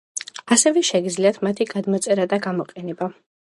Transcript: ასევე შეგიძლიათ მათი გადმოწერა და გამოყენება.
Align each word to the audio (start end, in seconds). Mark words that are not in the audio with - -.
ასევე 0.55 0.81
შეგიძლიათ 0.87 1.37
მათი 1.49 1.69
გადმოწერა 1.75 2.27
და 2.35 2.43
გამოყენება. 2.49 3.15